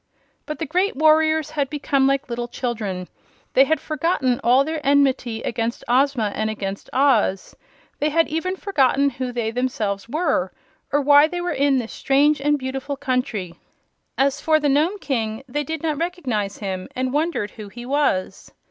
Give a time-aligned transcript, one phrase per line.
[0.47, 3.07] But the great warriors had become like little children.
[3.53, 7.55] They had forgotten all their enmity against Ozma and against Oz.
[7.99, 10.51] They had even forgotten who they themselves were,
[10.91, 13.53] or why they were in this strange and beautiful country.
[14.17, 18.51] As for the Nome King, they did not recognize him, and wondered who he was.